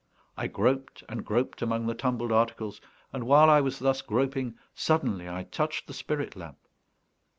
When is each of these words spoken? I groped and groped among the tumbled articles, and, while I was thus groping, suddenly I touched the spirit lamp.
I 0.35 0.47
groped 0.47 1.03
and 1.07 1.23
groped 1.23 1.61
among 1.61 1.85
the 1.85 1.93
tumbled 1.93 2.31
articles, 2.31 2.81
and, 3.13 3.23
while 3.27 3.51
I 3.51 3.61
was 3.61 3.77
thus 3.77 4.01
groping, 4.01 4.57
suddenly 4.73 5.29
I 5.29 5.43
touched 5.43 5.85
the 5.85 5.93
spirit 5.93 6.35
lamp. 6.35 6.57